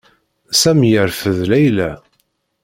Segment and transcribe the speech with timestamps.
[0.61, 1.91] Sami yerfed Layla.